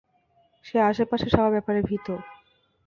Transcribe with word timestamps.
সে 0.65 0.77
আশেপাশের 0.89 1.31
সবার 1.33 1.51
ব্যাপারে 1.51 1.79
ভীত। 1.81 2.07